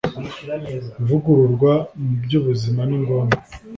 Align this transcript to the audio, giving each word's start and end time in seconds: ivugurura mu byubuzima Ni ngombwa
ivugurura 1.01 1.73
mu 2.03 2.11
byubuzima 2.23 2.81
Ni 2.87 2.97
ngombwa 3.03 3.37